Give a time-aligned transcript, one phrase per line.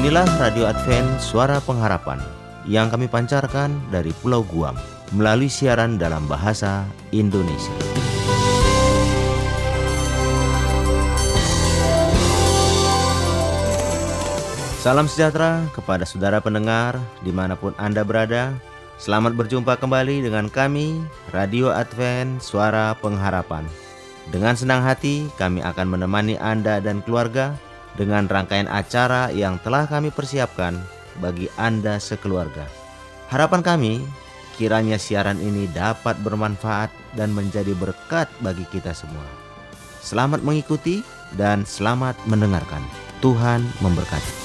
[0.00, 2.24] Inilah Radio Advent Suara Pengharapan
[2.64, 4.72] yang kami pancarkan dari Pulau Guam
[5.12, 7.68] melalui siaran dalam bahasa Indonesia.
[14.80, 18.56] Salam sejahtera kepada saudara pendengar di mana pun Anda berada.
[18.96, 20.96] Selamat berjumpa kembali dengan kami,
[21.28, 23.68] Radio Advent Suara Pengharapan.
[24.32, 27.52] Dengan senang hati, kami akan menemani Anda dan keluarga
[27.98, 30.78] dengan rangkaian acara yang telah kami persiapkan
[31.18, 32.66] bagi Anda sekeluarga.
[33.30, 33.92] Harapan kami,
[34.58, 39.26] kiranya siaran ini dapat bermanfaat dan menjadi berkat bagi kita semua.
[40.00, 41.04] Selamat mengikuti
[41.36, 42.82] dan selamat mendengarkan.
[43.20, 44.39] Tuhan memberkati.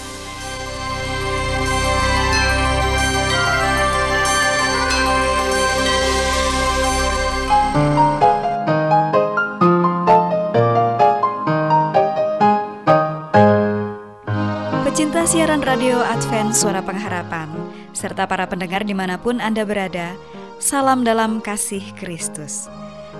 [15.55, 17.47] Siaran radio Advent Suara Pengharapan,
[17.95, 20.11] serta para pendengar di mana pun Anda berada,
[20.59, 22.67] salam dalam kasih Kristus.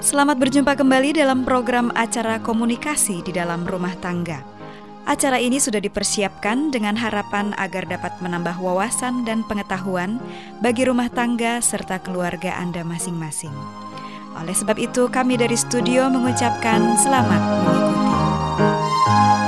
[0.03, 4.44] Selamat berjumpa kembali dalam program acara komunikasi di dalam rumah tangga.
[5.08, 10.20] Acara ini sudah dipersiapkan dengan harapan agar dapat menambah wawasan dan pengetahuan
[10.59, 13.55] bagi rumah tangga serta keluarga Anda masing-masing.
[14.36, 19.45] Oleh sebab itu, kami dari studio mengucapkan selamat mengikuti.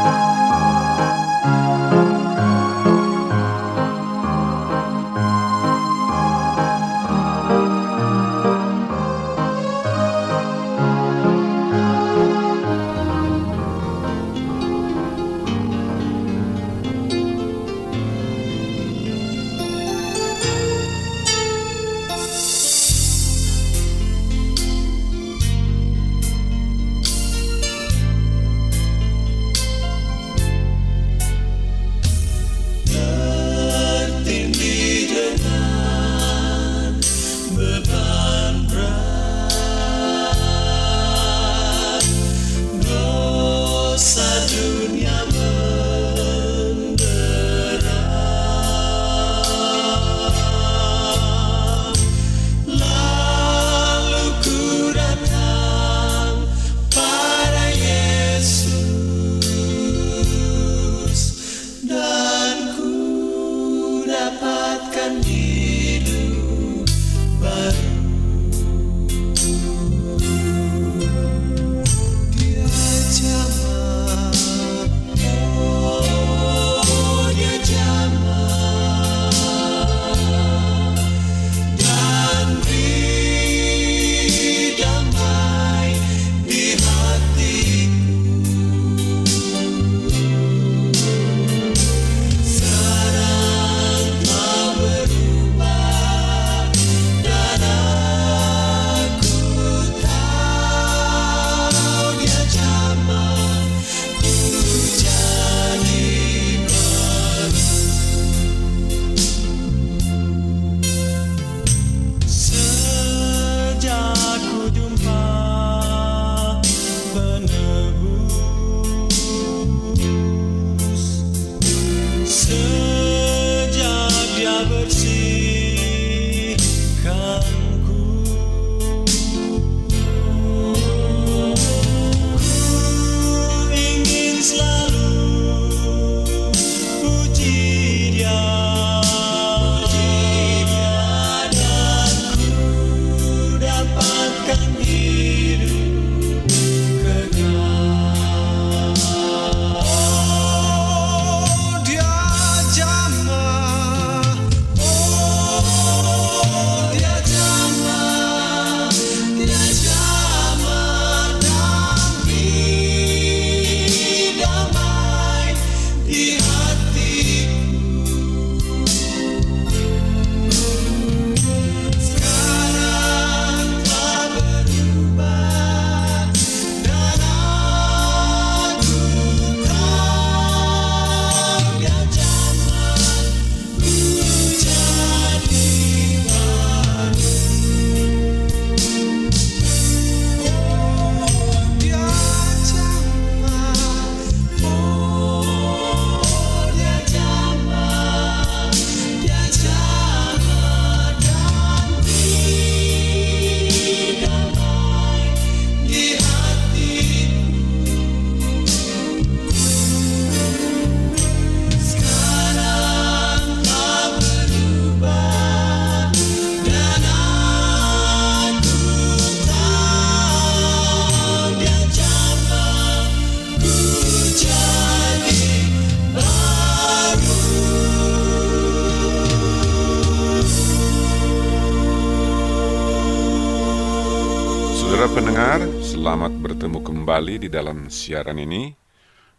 [237.38, 238.74] Di dalam siaran ini.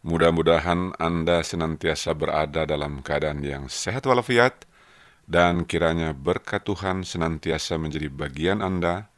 [0.06, 4.62] Mudah-mudahan Anda senantiasa berada dalam keadaan yang sehat walafiat
[5.28, 9.12] dan kiranya berkat Tuhan senantiasa menjadi bagian Anda.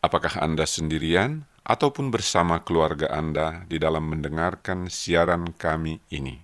[0.00, 6.38] Apakah Anda sendirian ataupun bersama keluarga Anda di dalam mendengarkan siaran kami ini?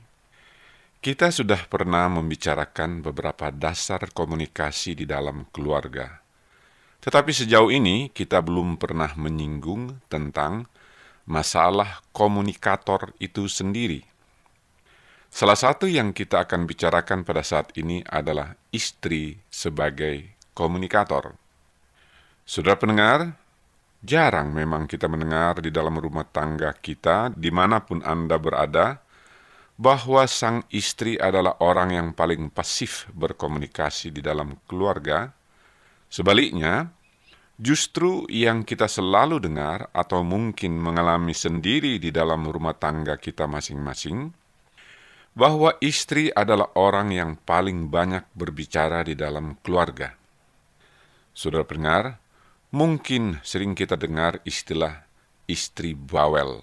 [0.98, 6.20] Kita sudah pernah membicarakan beberapa dasar komunikasi di dalam keluarga.
[6.98, 10.66] Tetapi sejauh ini kita belum pernah menyinggung tentang
[11.28, 14.00] masalah komunikator itu sendiri.
[15.28, 20.24] Salah satu yang kita akan bicarakan pada saat ini adalah istri sebagai
[20.56, 21.36] komunikator.
[22.48, 23.36] Saudara pendengar,
[24.00, 29.04] jarang memang kita mendengar di dalam rumah tangga kita, di mana pun Anda berada,
[29.76, 35.36] bahwa sang istri adalah orang yang paling pasif berkomunikasi di dalam keluarga,
[36.08, 36.88] Sebaliknya,
[37.58, 44.30] justru yang kita selalu dengar atau mungkin mengalami sendiri di dalam rumah tangga kita masing-masing,
[45.34, 50.14] bahwa istri adalah orang yang paling banyak berbicara di dalam keluarga.
[51.34, 52.18] Saudara pendengar,
[52.74, 55.06] mungkin sering kita dengar istilah
[55.46, 56.62] istri bawel,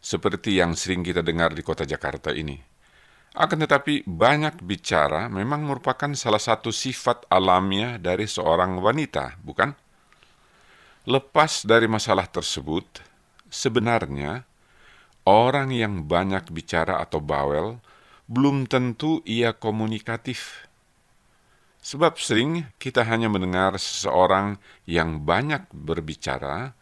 [0.00, 2.56] seperti yang sering kita dengar di kota Jakarta ini.
[3.36, 9.87] Akan tetapi banyak bicara memang merupakan salah satu sifat alamiah dari seorang wanita, bukan?
[11.08, 12.84] Lepas dari masalah tersebut,
[13.48, 14.44] sebenarnya
[15.24, 17.80] orang yang banyak bicara atau bawel
[18.28, 20.68] belum tentu ia komunikatif.
[21.80, 26.76] Sebab sering kita hanya mendengar seseorang yang banyak berbicara,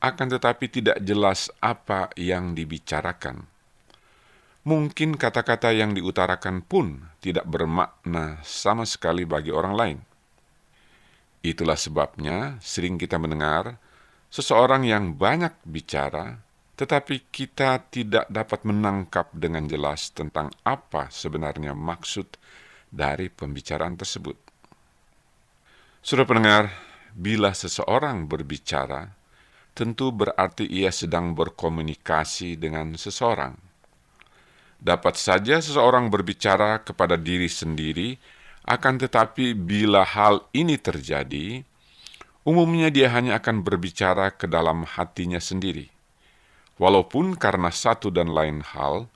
[0.00, 3.44] akan tetapi tidak jelas apa yang dibicarakan
[4.66, 9.98] mungkin kata-kata yang diutarakan pun tidak bermakna sama sekali bagi orang lain.
[11.46, 13.78] Itulah sebabnya sering kita mendengar
[14.34, 16.42] seseorang yang banyak bicara,
[16.74, 22.34] tetapi kita tidak dapat menangkap dengan jelas tentang apa sebenarnya maksud
[22.90, 24.34] dari pembicaraan tersebut.
[26.02, 26.74] Sudah pendengar,
[27.14, 29.14] bila seseorang berbicara,
[29.70, 33.66] tentu berarti ia sedang berkomunikasi dengan seseorang
[34.76, 38.20] Dapat saja seseorang berbicara kepada diri sendiri,
[38.66, 41.62] akan tetapi bila hal ini terjadi,
[42.42, 45.86] umumnya dia hanya akan berbicara ke dalam hatinya sendiri.
[46.74, 49.06] Walaupun karena satu dan lain hal,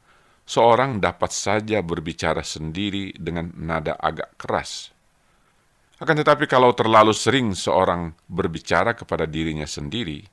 [0.47, 4.94] seorang dapat saja berbicara sendiri dengan nada agak keras.
[5.99, 10.25] Akan tetapi kalau terlalu sering seorang berbicara kepada dirinya sendiri,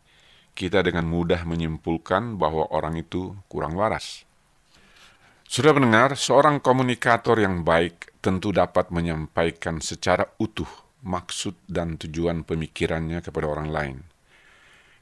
[0.53, 4.26] kita dengan mudah menyimpulkan bahwa orang itu kurang waras.
[5.47, 10.67] Sudah mendengar, seorang komunikator yang baik tentu dapat menyampaikan secara utuh
[11.07, 13.97] maksud dan tujuan pemikirannya kepada orang lain.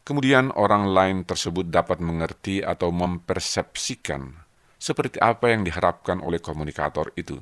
[0.05, 4.37] Kemudian orang lain tersebut dapat mengerti atau mempersepsikan
[4.77, 7.41] seperti apa yang diharapkan oleh komunikator itu.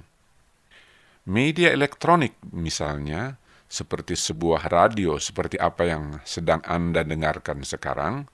[1.28, 3.36] Media elektronik misalnya,
[3.68, 8.32] seperti sebuah radio seperti apa yang sedang Anda dengarkan sekarang,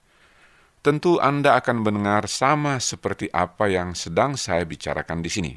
[0.80, 5.52] tentu Anda akan mendengar sama seperti apa yang sedang saya bicarakan di sini.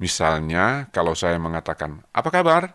[0.00, 2.74] Misalnya, kalau saya mengatakan, "Apa kabar?"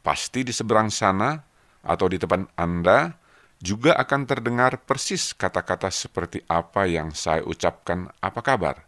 [0.00, 1.40] pasti di seberang sana
[1.84, 3.14] atau di depan Anda
[3.60, 8.84] juga akan terdengar persis kata-kata seperti apa yang saya ucapkan, "Apa kabar?"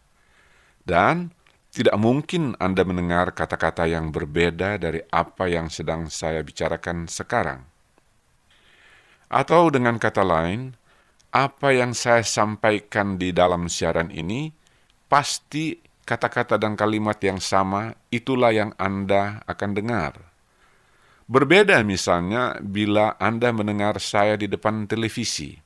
[0.82, 1.30] Dan
[1.72, 7.64] tidak mungkin Anda mendengar kata-kata yang berbeda dari apa yang sedang saya bicarakan sekarang.
[9.32, 10.76] Atau dengan kata lain,
[11.32, 14.52] apa yang saya sampaikan di dalam siaran ini
[15.08, 20.12] pasti kata-kata dan kalimat yang sama itulah yang Anda akan dengar.
[21.24, 25.56] Berbeda misalnya bila Anda mendengar saya di depan televisi.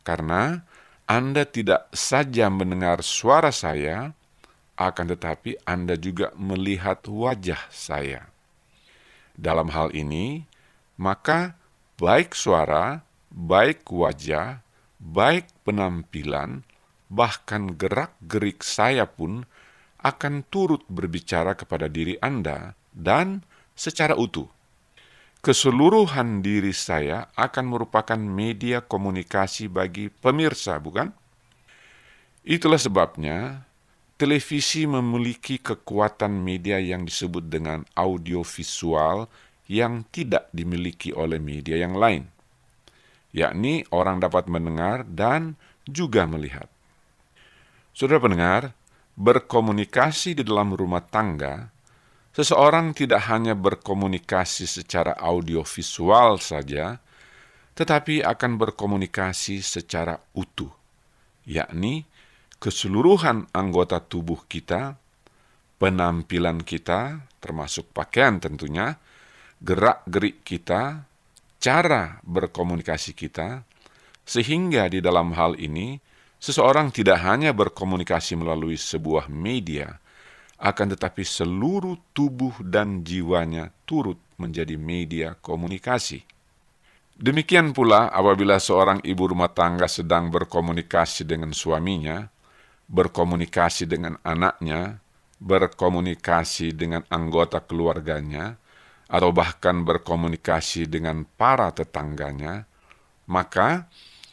[0.00, 0.56] Karena
[1.04, 4.16] Anda tidak saja mendengar suara saya,
[4.80, 8.32] akan tetapi Anda juga melihat wajah saya.
[9.36, 10.48] Dalam hal ini,
[10.96, 11.58] maka
[12.00, 14.64] baik suara, baik wajah,
[15.00, 16.64] baik penampilan,
[17.12, 19.46] bahkan gerak-gerik saya pun
[20.02, 23.42] akan turut berbicara kepada diri Anda dan
[23.74, 24.48] secara utuh.
[25.42, 31.14] Keseluruhan diri saya akan merupakan media komunikasi bagi pemirsa, bukan?
[32.42, 33.62] Itulah sebabnya
[34.18, 39.30] televisi memiliki kekuatan media yang disebut dengan audiovisual
[39.70, 42.35] yang tidak dimiliki oleh media yang lain
[43.36, 46.72] yakni orang dapat mendengar dan juga melihat.
[47.92, 48.62] Saudara pendengar,
[49.16, 51.68] berkomunikasi di dalam rumah tangga,
[52.32, 56.96] seseorang tidak hanya berkomunikasi secara audiovisual saja,
[57.76, 60.72] tetapi akan berkomunikasi secara utuh,
[61.44, 62.08] yakni
[62.56, 64.96] keseluruhan anggota tubuh kita,
[65.76, 68.96] penampilan kita, termasuk pakaian tentunya,
[69.60, 71.04] gerak-gerik kita,
[71.60, 73.62] cara berkomunikasi kita,
[74.26, 75.98] sehingga di dalam hal ini
[76.36, 79.98] seseorang tidak hanya berkomunikasi melalui sebuah media,
[80.56, 86.24] akan tetapi seluruh tubuh dan jiwanya turut menjadi media komunikasi.
[87.16, 92.28] Demikian pula apabila seorang ibu rumah tangga sedang berkomunikasi dengan suaminya,
[92.92, 95.00] berkomunikasi dengan anaknya,
[95.40, 98.60] berkomunikasi dengan anggota keluarganya,
[99.06, 102.66] atau bahkan berkomunikasi dengan para tetangganya,
[103.26, 103.86] maka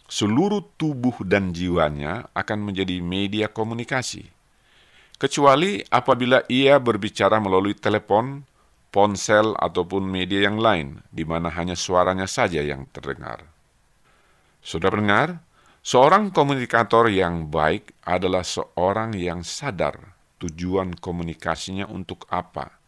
[0.09, 4.29] seluruh tubuh dan jiwanya akan menjadi media komunikasi.
[5.17, 8.43] Kecuali apabila ia berbicara melalui telepon,
[8.93, 13.45] ponsel, ataupun media yang lain, di mana hanya suaranya saja yang terdengar.
[14.59, 15.41] Sudah mendengar?
[15.83, 22.82] Seorang komunikator yang baik adalah seorang yang sadar tujuan komunikasinya untuk apa.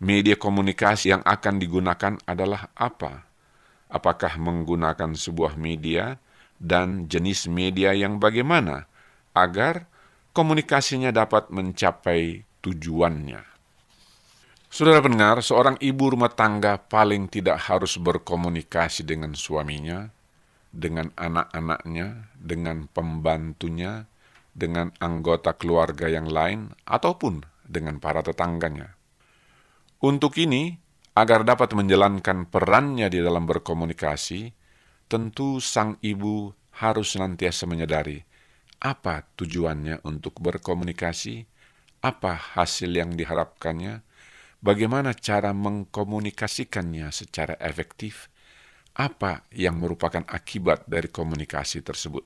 [0.00, 3.28] Media komunikasi yang akan digunakan adalah apa?
[3.92, 6.16] Apakah menggunakan sebuah media
[6.56, 8.88] dan jenis media yang bagaimana
[9.36, 9.84] agar
[10.32, 13.44] komunikasinya dapat mencapai tujuannya?
[14.72, 20.08] Saudara pendengar, seorang ibu rumah tangga paling tidak harus berkomunikasi dengan suaminya,
[20.72, 24.08] dengan anak-anaknya, dengan pembantunya,
[24.56, 28.99] dengan anggota keluarga yang lain, ataupun dengan para tetangganya.
[30.00, 30.80] Untuk ini,
[31.12, 34.48] agar dapat menjalankan perannya di dalam berkomunikasi,
[35.12, 38.24] tentu sang ibu harus senantiasa menyadari
[38.80, 41.44] apa tujuannya untuk berkomunikasi,
[42.00, 44.00] apa hasil yang diharapkannya,
[44.64, 48.32] bagaimana cara mengkomunikasikannya secara efektif,
[48.96, 52.24] apa yang merupakan akibat dari komunikasi tersebut.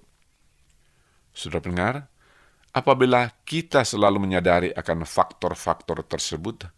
[1.35, 2.07] Sudah dengar?
[2.75, 6.71] Apabila kita selalu menyadari akan faktor-faktor tersebut,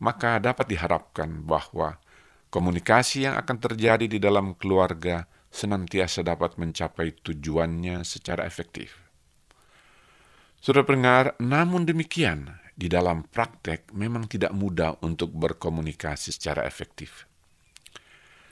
[0.00, 2.00] maka dapat diharapkan bahwa
[2.48, 8.96] komunikasi yang akan terjadi di dalam keluarga senantiasa dapat mencapai tujuannya secara efektif.
[10.60, 17.28] Sudah dengar, namun demikian, di dalam praktek memang tidak mudah untuk berkomunikasi secara efektif.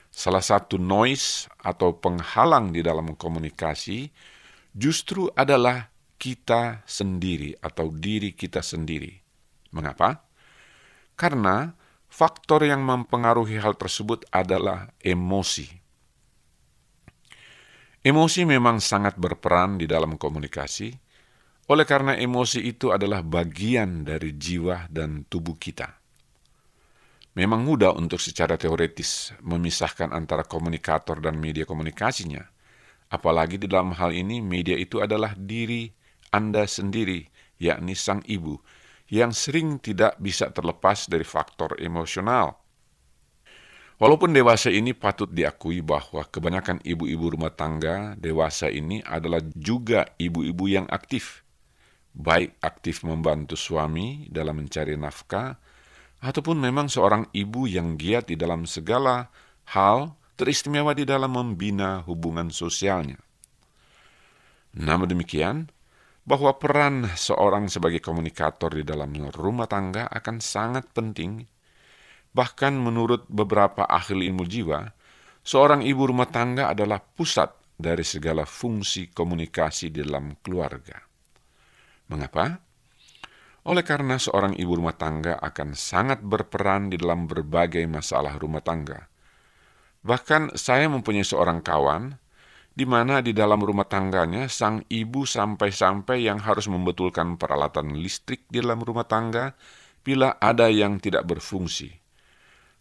[0.09, 4.09] Salah satu noise atau penghalang di dalam komunikasi
[4.73, 5.89] justru adalah
[6.19, 9.17] kita sendiri atau diri kita sendiri.
[9.73, 10.28] Mengapa?
[11.19, 11.75] Karena
[12.07, 15.67] faktor yang mempengaruhi hal tersebut adalah emosi.
[17.99, 20.95] Emosi memang sangat berperan di dalam komunikasi,
[21.67, 25.99] oleh karena emosi itu adalah bagian dari jiwa dan tubuh kita.
[27.35, 32.41] Memang mudah untuk secara teoretis memisahkan antara komunikator dan media komunikasinya.
[33.11, 35.91] Apalagi di dalam hal ini media itu adalah diri
[36.31, 37.27] Anda sendiri,
[37.59, 38.55] yakni sang ibu,
[39.09, 42.57] yang sering tidak bisa terlepas dari faktor emosional.
[43.99, 50.71] Walaupun dewasa ini patut diakui bahwa kebanyakan ibu-ibu rumah tangga dewasa ini adalah juga ibu-ibu
[50.71, 51.43] yang aktif
[52.15, 55.55] baik aktif membantu suami dalam mencari nafkah,
[56.19, 59.31] ataupun memang seorang ibu yang giat di dalam segala
[59.71, 63.19] hal teristimewa di dalam membina hubungan sosialnya.
[64.75, 65.71] Namun demikian,
[66.29, 71.41] bahwa peran seorang sebagai komunikator di dalam rumah tangga akan sangat penting.
[72.37, 74.93] Bahkan menurut beberapa ahli ilmu jiwa,
[75.41, 81.01] seorang ibu rumah tangga adalah pusat dari segala fungsi komunikasi di dalam keluarga.
[82.13, 82.61] Mengapa?
[83.65, 89.09] Oleh karena seorang ibu rumah tangga akan sangat berperan di dalam berbagai masalah rumah tangga.
[90.05, 92.28] Bahkan saya mempunyai seorang kawan
[92.73, 98.63] di mana di dalam rumah tangganya sang ibu sampai-sampai yang harus membetulkan peralatan listrik di
[98.63, 99.53] dalam rumah tangga
[99.99, 101.91] bila ada yang tidak berfungsi.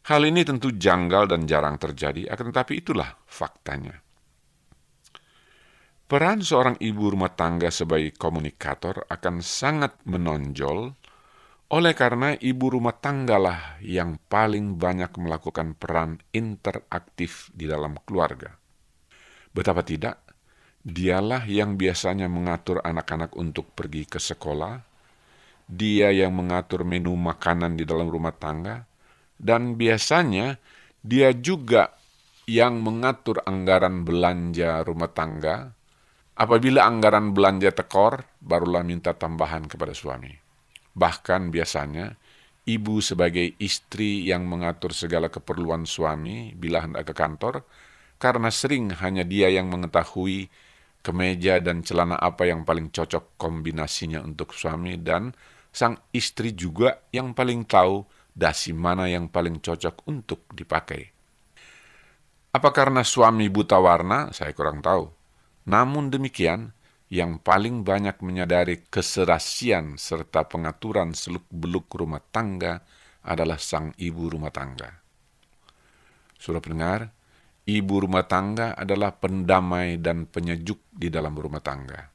[0.08, 4.00] Hal ini tentu janggal dan jarang terjadi, akan tetapi itulah faktanya.
[6.08, 10.96] Peran seorang ibu rumah tangga sebagai komunikator akan sangat menonjol
[11.68, 18.56] oleh karena ibu rumah tanggalah yang paling banyak melakukan peran interaktif di dalam keluarga.
[19.52, 20.20] Betapa tidak,
[20.84, 24.80] dialah yang biasanya mengatur anak-anak untuk pergi ke sekolah,
[25.68, 28.84] dia yang mengatur menu makanan di dalam rumah tangga,
[29.36, 30.56] dan biasanya
[31.04, 31.92] dia juga
[32.48, 35.78] yang mengatur anggaran belanja rumah tangga,
[36.38, 40.30] Apabila anggaran belanja tekor, barulah minta tambahan kepada suami.
[40.94, 42.14] Bahkan biasanya,
[42.62, 47.66] ibu sebagai istri yang mengatur segala keperluan suami bila hendak ke kantor,
[48.18, 50.50] karena sering hanya dia yang mengetahui
[51.00, 55.32] kemeja dan celana apa yang paling cocok kombinasinya untuk suami dan
[55.70, 58.02] sang istri juga yang paling tahu
[58.34, 61.10] dasi mana yang paling cocok untuk dipakai.
[62.54, 64.34] Apa karena suami buta warna?
[64.34, 65.06] Saya kurang tahu.
[65.68, 66.72] Namun demikian,
[67.08, 72.84] yang paling banyak menyadari keserasian serta pengaturan seluk-beluk rumah tangga
[73.24, 74.92] adalah sang ibu rumah tangga.
[76.40, 77.12] Sudah pendengar,
[77.68, 82.08] ibu rumah tangga adalah pendamai dan penyejuk di dalam rumah tangga.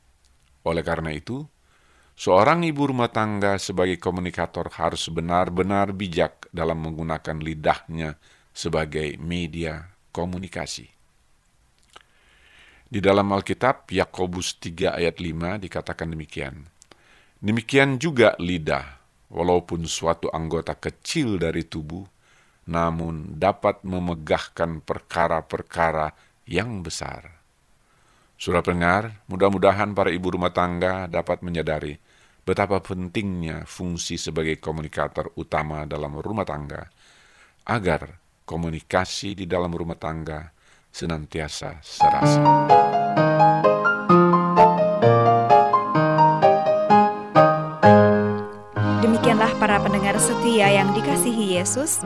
[0.66, 1.46] Oleh karena itu,
[2.18, 8.18] seorang ibu rumah tangga sebagai komunikator harus benar-benar bijak dalam menggunakan lidahnya
[8.50, 10.90] sebagai media komunikasi.
[12.90, 16.66] Di dalam Alkitab, Yakobus 3 ayat 5 dikatakan demikian.
[17.42, 19.02] Demikian juga lidah,
[19.34, 22.06] walaupun suatu anggota kecil dari tubuh,
[22.68, 26.16] namun dapat memegahkan perkara-perkara
[26.48, 27.44] yang besar.
[28.40, 31.96] Surah pendengar, mudah-mudahan para ibu rumah tangga dapat menyadari
[32.44, 36.92] betapa pentingnya fungsi sebagai komunikator utama dalam rumah tangga,
[37.64, 40.52] agar komunikasi di dalam rumah tangga
[40.92, 42.44] senantiasa serasa.
[49.00, 52.04] Demikianlah para pendengar setia yang dikasihi Yesus,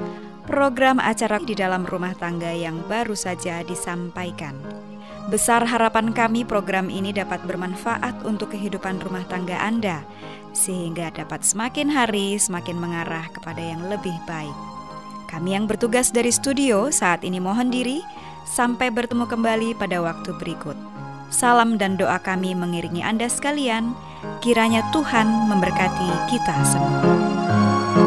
[0.47, 4.55] program acara di dalam rumah tangga yang baru saja disampaikan.
[5.27, 10.07] Besar harapan kami program ini dapat bermanfaat untuk kehidupan rumah tangga Anda,
[10.55, 14.55] sehingga dapat semakin hari semakin mengarah kepada yang lebih baik.
[15.27, 17.99] Kami yang bertugas dari studio saat ini mohon diri,
[18.47, 20.79] sampai bertemu kembali pada waktu berikut.
[21.27, 23.91] Salam dan doa kami mengiringi Anda sekalian.
[24.39, 28.06] Kiranya Tuhan memberkati kita semua.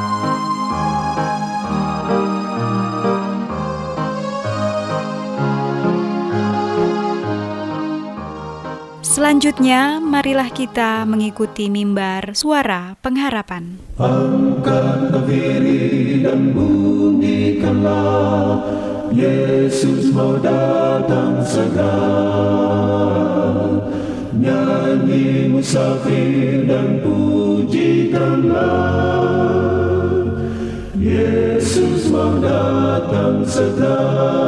[9.21, 13.77] Selanjutnya, marilah kita mengikuti mimbar suara pengharapan.
[14.01, 15.13] Angkat
[16.25, 18.65] dan bunyikanlah
[19.13, 22.01] Yesus mau datang segera
[24.33, 28.57] Nyanyi musafir dan pujikanlah
[30.97, 34.41] Yesus mau Datang segera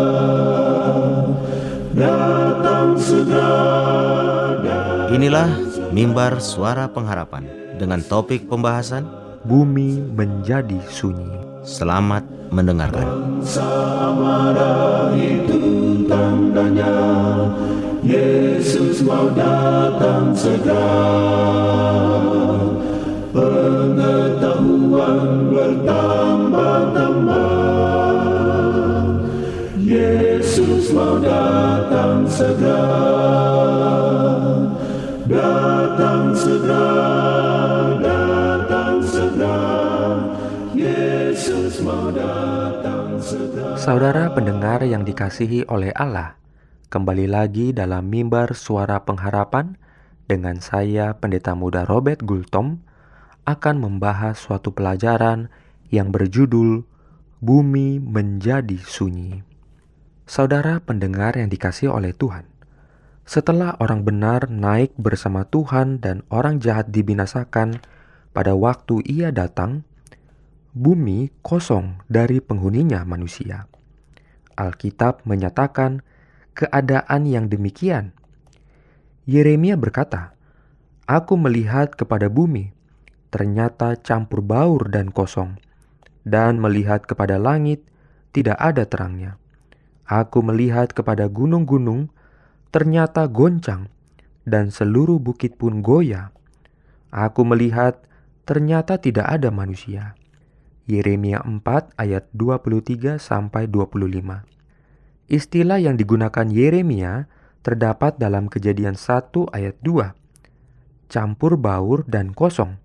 [5.13, 5.49] Inilah
[5.89, 7.45] mimbar suara pengharapan
[7.77, 9.05] dengan topik pembahasan
[9.45, 11.29] bumi menjadi sunyi.
[11.63, 13.39] Selamat mendengarkan.
[13.41, 16.93] Samara itu tandanya
[18.03, 20.91] Yesus mau datang segera
[23.33, 26.02] Pengetahuan bertambah-tambah
[30.93, 32.85] mau datang segera.
[35.25, 36.85] Datang segera
[37.97, 39.57] Datang segera.
[40.77, 43.73] Yesus mau datang segera.
[43.81, 46.37] Saudara pendengar yang dikasihi oleh Allah,
[46.93, 49.75] kembali lagi dalam mimbar suara pengharapan
[50.29, 52.85] dengan saya Pendeta Muda Robert Gultom
[53.43, 55.49] akan membahas suatu pelajaran
[55.89, 56.85] yang berjudul
[57.43, 59.52] Bumi Menjadi Sunyi.
[60.23, 62.47] Saudara pendengar yang dikasihi oleh Tuhan,
[63.27, 67.83] setelah orang benar naik bersama Tuhan dan orang jahat dibinasakan
[68.31, 69.83] pada waktu ia datang,
[70.71, 73.67] bumi kosong dari penghuninya manusia.
[74.55, 75.99] Alkitab menyatakan
[76.55, 78.15] keadaan yang demikian.
[79.27, 80.39] Yeremia berkata,
[81.03, 82.71] Aku melihat kepada bumi,
[83.27, 85.59] ternyata campur baur dan kosong,
[86.23, 87.83] dan melihat kepada langit,
[88.31, 89.42] tidak ada terangnya.
[90.03, 92.11] Aku melihat kepada gunung-gunung,
[92.75, 93.87] ternyata goncang,
[94.43, 96.35] dan seluruh bukit pun goyah.
[97.13, 98.03] Aku melihat,
[98.43, 100.19] ternyata tidak ada manusia.
[100.83, 104.43] Yeremia 4 ayat 23 sampai 25.
[105.31, 107.31] Istilah yang digunakan Yeremia
[107.63, 110.11] terdapat dalam Kejadian 1 ayat 2.
[111.07, 112.83] Campur baur dan kosong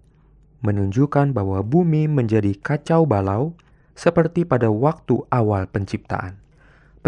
[0.62, 3.54] menunjukkan bahwa bumi menjadi kacau balau
[3.94, 6.38] seperti pada waktu awal penciptaan.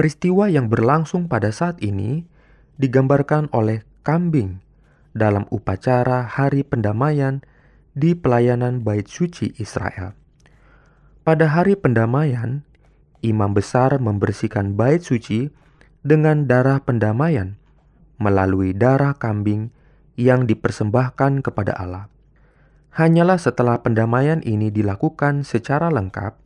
[0.01, 2.25] Peristiwa yang berlangsung pada saat ini
[2.81, 4.65] digambarkan oleh kambing
[5.13, 7.45] dalam upacara hari pendamaian
[7.93, 10.17] di pelayanan bait suci Israel.
[11.21, 12.65] Pada hari pendamaian,
[13.21, 15.53] imam besar membersihkan bait suci
[16.01, 17.61] dengan darah pendamaian
[18.17, 19.69] melalui darah kambing
[20.17, 22.09] yang dipersembahkan kepada Allah.
[22.97, 26.41] Hanyalah setelah pendamaian ini dilakukan secara lengkap,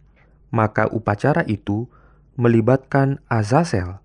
[0.50, 1.86] maka upacara itu
[2.34, 4.02] melibatkan Azazel,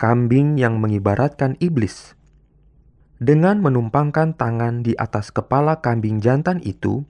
[0.00, 2.16] kambing yang mengibaratkan iblis.
[3.18, 7.04] Dengan menumpangkan tangan di atas kepala kambing jantan itu,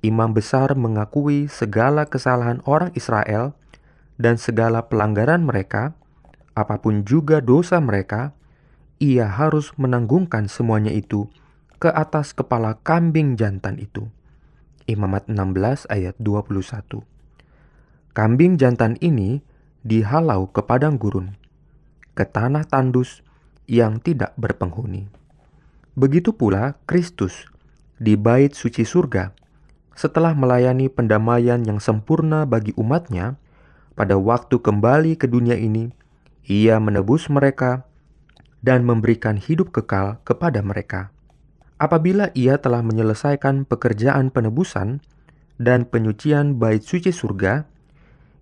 [0.00, 3.52] imam besar mengakui segala kesalahan orang Israel
[4.16, 5.92] dan segala pelanggaran mereka,
[6.56, 8.32] apa pun juga dosa mereka,
[9.00, 11.28] ia harus menanggungkan semuanya itu
[11.80, 14.08] ke atas kepala kambing jantan itu.
[14.84, 17.04] Imamat 16 ayat 21.
[18.12, 19.40] Kambing jantan ini
[19.86, 21.36] dihalau ke padang gurun,
[22.12, 23.24] ke tanah tandus
[23.64, 25.08] yang tidak berpenghuni.
[25.96, 27.48] Begitu pula Kristus
[28.00, 29.36] di bait suci surga
[30.00, 33.36] setelah melayani pendamaian yang sempurna bagi umatnya
[33.92, 35.92] pada waktu kembali ke dunia ini,
[36.48, 37.84] ia menebus mereka
[38.64, 41.12] dan memberikan hidup kekal kepada mereka.
[41.76, 45.04] Apabila ia telah menyelesaikan pekerjaan penebusan
[45.60, 47.68] dan penyucian bait suci surga,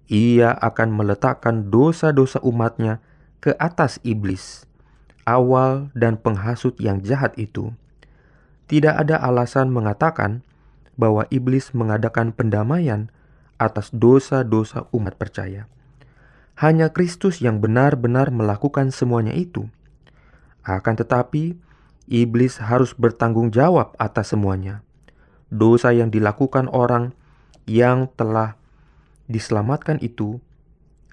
[0.08, 3.04] ia akan meletakkan dosa-dosa umatnya
[3.44, 4.64] ke atas iblis,
[5.28, 7.76] awal dan penghasut yang jahat itu.
[8.68, 10.44] Tidak ada alasan mengatakan
[10.96, 13.12] bahwa iblis mengadakan pendamaian
[13.60, 15.68] atas dosa-dosa umat percaya.
[16.58, 19.70] Hanya Kristus yang benar-benar melakukan semuanya itu.
[20.66, 21.54] Akan tetapi,
[22.10, 24.82] iblis harus bertanggung jawab atas semuanya.
[25.48, 27.14] Dosa yang dilakukan orang
[27.64, 28.58] yang telah
[29.28, 30.40] diselamatkan itu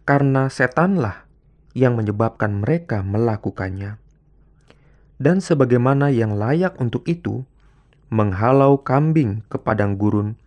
[0.08, 1.28] karena setanlah
[1.76, 4.00] yang menyebabkan mereka melakukannya.
[5.20, 7.44] Dan sebagaimana yang layak untuk itu,
[8.12, 10.40] menghalau kambing ke padang gurun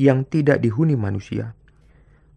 [0.00, 1.52] yang tidak dihuni manusia.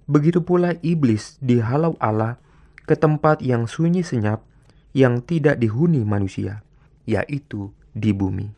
[0.04, 2.36] Begitu pula iblis dihalau Allah
[2.84, 4.44] ke tempat yang sunyi senyap
[4.92, 6.62] yang tidak dihuni manusia,
[7.08, 8.52] yaitu di bumi.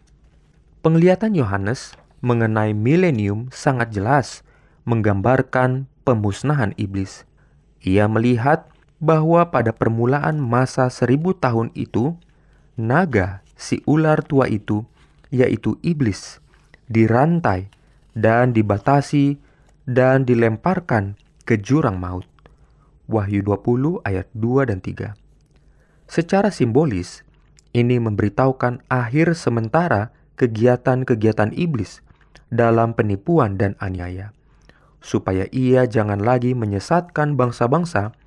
[0.82, 1.94] Penglihatan Yohanes
[2.26, 4.42] mengenai milenium sangat jelas
[4.86, 7.26] menggambarkan pemusnahan iblis.
[7.82, 8.70] Ia melihat
[9.02, 12.16] bahwa pada permulaan masa seribu tahun itu,
[12.78, 14.86] naga si ular tua itu,
[15.34, 16.40] yaitu iblis,
[16.88, 17.68] dirantai
[18.14, 19.42] dan dibatasi
[19.90, 22.30] dan dilemparkan ke jurang maut.
[23.06, 25.14] Wahyu 20 ayat 2 dan 3.
[26.10, 27.22] Secara simbolis,
[27.74, 32.02] ini memberitahukan akhir sementara kegiatan-kegiatan iblis
[32.50, 34.35] dalam penipuan dan aniaya
[35.06, 38.18] supaya ia jangan lagi menyesatkan bangsa-bangsa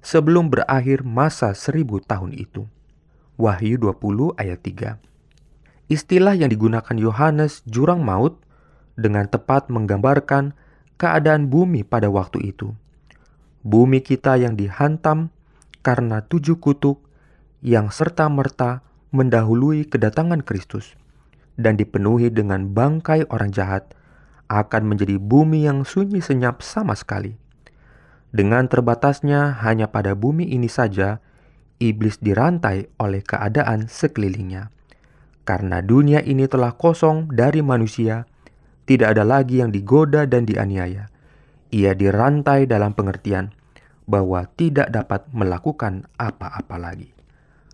[0.00, 2.64] sebelum berakhir masa seribu tahun itu.
[3.36, 4.96] Wahyu 20 ayat 3
[5.92, 8.40] Istilah yang digunakan Yohanes jurang maut
[8.96, 10.56] dengan tepat menggambarkan
[10.96, 12.72] keadaan bumi pada waktu itu.
[13.60, 15.28] Bumi kita yang dihantam
[15.84, 17.04] karena tujuh kutuk
[17.60, 18.80] yang serta-merta
[19.12, 20.96] mendahului kedatangan Kristus
[21.60, 23.92] dan dipenuhi dengan bangkai orang jahat
[24.52, 27.40] akan menjadi bumi yang sunyi senyap sama sekali.
[28.32, 31.24] Dengan terbatasnya hanya pada bumi ini saja,
[31.80, 34.68] iblis dirantai oleh keadaan sekelilingnya.
[35.48, 38.28] Karena dunia ini telah kosong dari manusia,
[38.84, 41.08] tidak ada lagi yang digoda dan dianiaya.
[41.72, 43.56] Ia dirantai dalam pengertian
[44.04, 47.10] bahwa tidak dapat melakukan apa-apa lagi.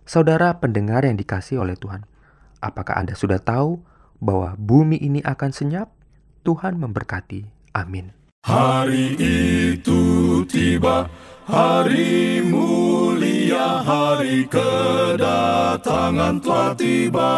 [0.07, 2.07] Saudara pendengar yang dikasih oleh Tuhan,
[2.63, 3.83] apakah Anda sudah tahu
[4.23, 5.98] bahwa bumi ini akan senyap?
[6.43, 7.45] Tuhan memberkati.
[7.75, 8.11] Amin.
[8.45, 11.09] Hari itu tiba,
[11.43, 17.35] hari mulia, hari kedatangan telah tiba.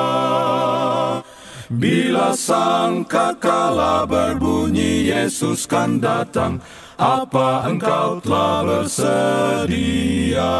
[1.71, 6.59] Bila sang kakala berbunyi Yesus kan datang,
[6.99, 10.51] apa engkau telah bersedia?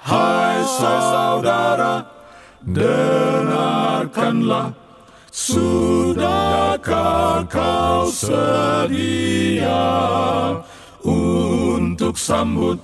[0.00, 2.08] Hai saudara,
[2.64, 4.79] dengarkanlah
[5.40, 6.84] Sudahkah
[7.48, 9.72] kau sedia
[11.00, 12.76] untuk sambut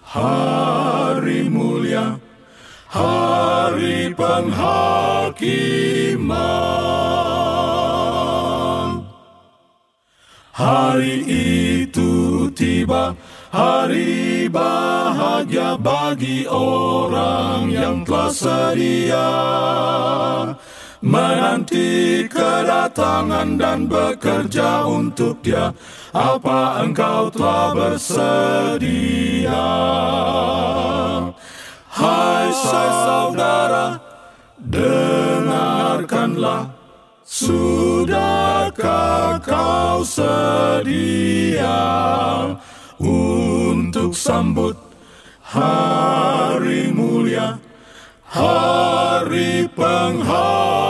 [0.00, 2.16] hari mulia,
[2.88, 5.04] hari penghakiman.
[10.56, 11.20] Hari
[11.84, 13.12] itu tiba,
[13.52, 19.28] hari bahagia bagi orang yang telah sedia
[21.00, 25.72] menanti kedatangan dan bekerja untuk dia.
[26.12, 29.64] Apa engkau telah bersedia?
[31.90, 33.96] Hai saudara,
[34.60, 36.76] dengarkanlah.
[37.30, 41.78] Sudahkah kau sedia
[42.98, 44.74] untuk sambut
[45.46, 47.54] hari mulia?
[48.30, 50.89] hari penghakiman.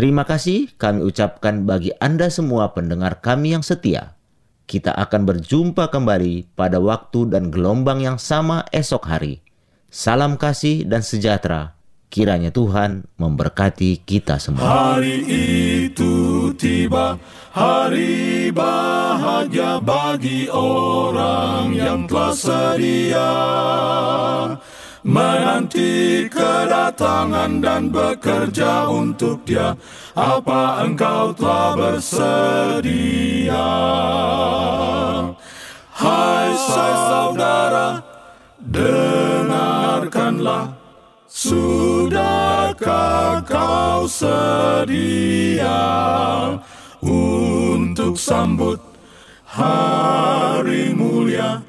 [0.00, 4.16] Terima kasih kami ucapkan bagi Anda semua pendengar kami yang setia.
[4.64, 9.44] Kita akan berjumpa kembali pada waktu dan gelombang yang sama esok hari.
[9.92, 11.76] Salam kasih dan sejahtera.
[12.08, 14.96] Kiranya Tuhan memberkati kita semua.
[14.96, 15.20] Hari
[15.92, 17.20] itu tiba,
[17.52, 23.28] hari bahagia bagi orang yang telah sedia.
[25.00, 29.72] Menanti kedatangan dan bekerja untuk dia.
[30.12, 33.64] Apa engkau telah bersedia?
[35.96, 38.04] Hai saudara,
[38.60, 40.76] dengarkanlah.
[41.24, 45.80] Sudahkah kau sedia
[47.00, 48.76] untuk sambut
[49.48, 51.64] hari mulia,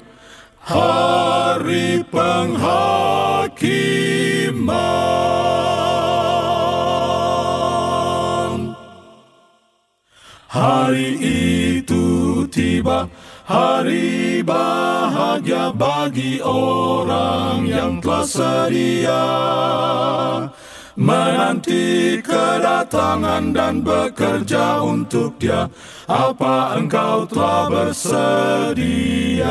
[0.60, 3.11] hari penghakiman?
[10.92, 11.16] Hari
[11.80, 12.04] itu
[12.52, 13.08] tiba,
[13.48, 19.24] hari bahagia bagi orang yang telah sedia
[20.92, 25.64] menanti kedatangan dan bekerja untuk dia.
[26.04, 29.48] Apa engkau telah bersedia?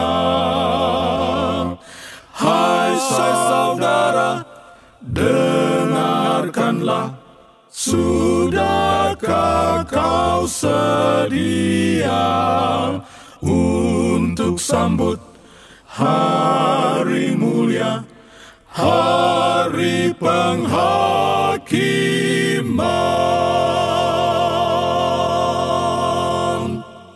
[2.37, 4.45] Hai saudara,
[5.01, 7.20] dengarkanlah.
[7.81, 12.13] Sudahkah kau sedia
[13.41, 15.17] untuk sambut
[15.89, 18.05] hari mulia,
[18.69, 21.41] hari penghakiman?